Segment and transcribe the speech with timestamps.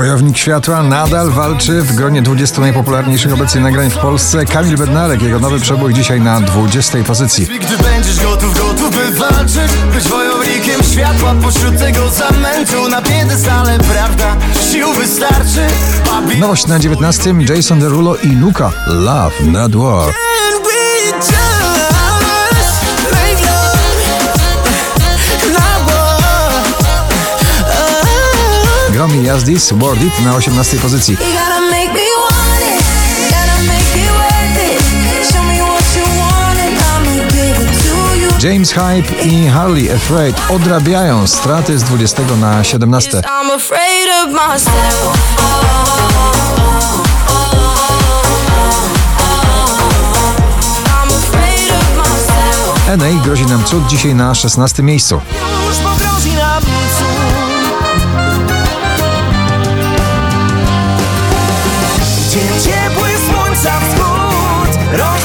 [0.00, 4.44] Wojownik światła nadal walczy w gronie 20 najpopularniejszych obecnie nagrań w Polsce.
[4.44, 7.46] Kamil Bednarek, jego nowy przebój dzisiaj na 20 pozycji.
[7.46, 14.36] Gdy będziesz gotów, gotów by walczyć Być wojownikiem światła pośród tego zamętu Na piedestale prawda,
[14.72, 15.66] sił wystarczy
[16.38, 20.14] Nowość na 19 Jason Derulo i Luka Love Not War.
[36.60, 38.38] And I'ma give it to you.
[38.38, 43.18] James Hype i Harley Afraid odrabiają straty z 20 na 17.
[43.18, 45.16] I'm afraid of myself.
[50.86, 52.96] I'm afraid of myself.
[52.96, 55.20] NA grozi nam cud dzisiaj na 16 miejscu.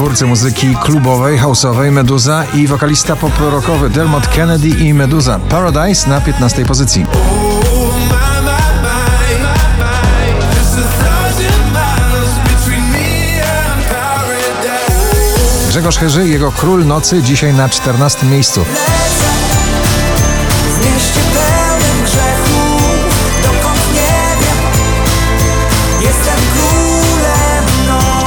[0.05, 6.65] Twórcy muzyki klubowej, houseowej Meduza i wokalista pop-rockowy Dermot Kennedy i Meduza Paradise na 15
[6.65, 7.05] pozycji.
[15.69, 18.65] Grzegorz Herzy, jego Król Nocy dzisiaj na 14 miejscu.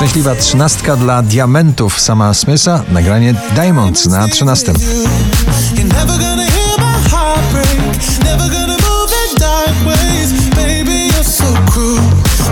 [0.08, 4.72] Szczęśliwa trzynastka dla diamentów sama Smitha, nagranie Diamonds na 13.
[4.72, 7.78] You're never gonna hear my heart break.
[8.24, 10.32] Never gonna move in dark ways.
[10.50, 12.00] Baby, you're so cruel.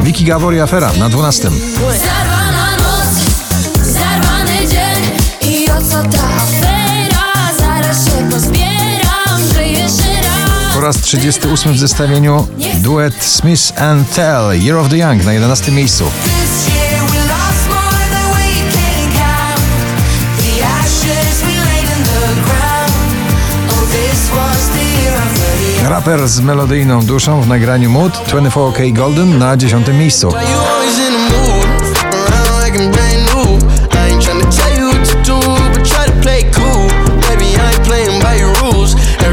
[0.02, 1.50] Wiki Gabor i Afera na 12.
[1.78, 3.08] Zarwana noc,
[3.86, 5.02] zarwany dzień
[5.52, 7.56] i o co ta afera?
[7.58, 8.76] Zaraz się pozbieram.
[10.74, 15.72] Po raz 38 w zestawieniu duet Smith and Tell Year of the Young na 11
[15.72, 16.04] miejscu.
[26.06, 30.33] Raper z melodyjną duszą w nagraniu Mood 24K Golden na 10 miejscu.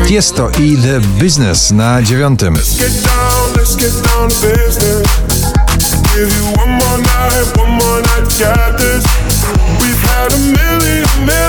[0.07, 2.39] Tiesto i The Business na 9.
[2.39, 5.07] get down, let's get down to business.
[6.15, 9.05] Give you one more night, one more night, got this.
[9.81, 11.42] We've had a million, million.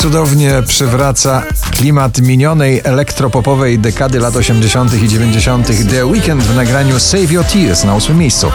[0.00, 5.02] Cudownie przywraca klimat minionej elektropopowej dekady lat 80.
[5.02, 5.90] i 90.
[5.90, 8.50] The Weekend w nagraniu Save Your Tears na 8 miejscu.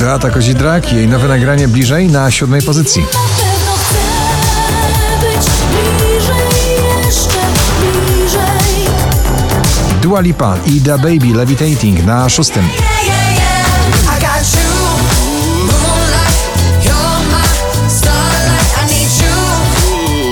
[0.00, 3.06] Beata Kozidrak, jej nowe nagranie Bliżej na 7 pozycji.
[10.14, 12.48] Dua Lipa i Da Baby Levitating na 6.
[12.48, 14.14] Yeah, yeah, yeah.
[14.14, 14.70] I got you.
[15.66, 16.38] Moonlight,
[16.86, 17.42] you're my
[17.90, 18.70] starlight.
[18.78, 19.34] I need you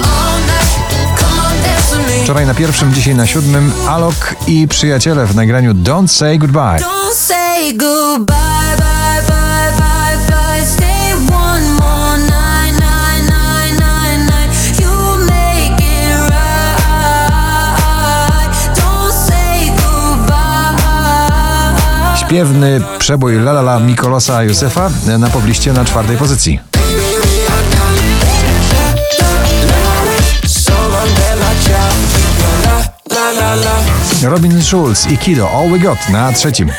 [0.06, 0.70] all night.
[1.18, 2.22] Come on, dance with me.
[2.22, 6.78] Wczoraj na pierwszym, dzisiaj na siódmym Alok i przyjaciele w nagraniu Don't Say Goodbye.
[6.78, 10.66] Don't say goodbye, bye, bye, bye, bye.
[10.66, 11.71] Stay one
[22.32, 26.60] Śpiewny przebój La La La Mikolosa Józefa na pobliście na czwartej pozycji.
[34.22, 36.70] Robin Schulz i Kido All We Got na trzecim.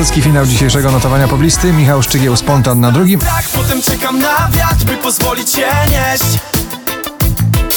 [0.00, 1.72] Polski finał dzisiejszego notowania poblisty.
[1.72, 3.20] Michał Szczygieł Spontan na drugim.
[3.20, 6.38] Tak, potem czekam na wiatr, by pozwolić się nieść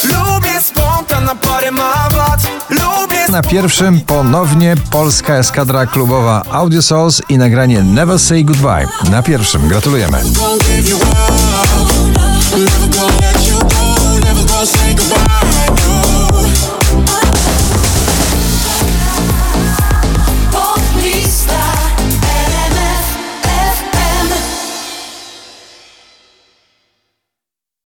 [0.03, 2.40] Lubię spontan, na parę ma wad
[2.70, 8.87] Lubię Na pierwszym ponownie polska eskadra klubowa Audio Souls i nagranie Never Say Goodbye.
[9.11, 10.23] Na pierwszym gratulujemy.